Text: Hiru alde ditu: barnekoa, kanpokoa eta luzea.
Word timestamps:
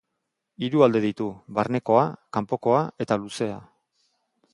Hiru 0.67 0.79
alde 0.85 1.01
ditu: 1.03 1.27
barnekoa, 1.59 2.05
kanpokoa 2.39 2.81
eta 3.07 3.19
luzea. 3.27 3.59